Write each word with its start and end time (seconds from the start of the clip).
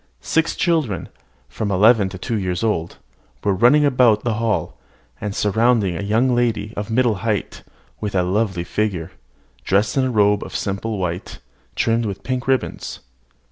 Six 0.23 0.55
children, 0.55 1.09
from 1.47 1.69
eleven 1.69 2.09
to 2.09 2.17
two 2.17 2.35
years 2.39 2.63
old, 2.63 2.97
were 3.43 3.53
running 3.53 3.85
about 3.85 4.23
the 4.23 4.33
hall, 4.41 4.75
and 5.21 5.35
surrounding 5.35 5.95
a 5.95 6.21
lady 6.21 6.73
of 6.75 6.89
middle 6.89 7.17
height, 7.21 7.61
with 7.99 8.15
a 8.15 8.23
lovely 8.23 8.63
figure, 8.63 9.11
dressed 9.63 9.97
in 9.97 10.05
a 10.05 10.09
robe 10.09 10.41
of 10.41 10.55
simple 10.55 10.97
white, 10.97 11.37
trimmed 11.75 12.07
with 12.07 12.23
pink 12.23 12.47
ribbons. 12.47 13.01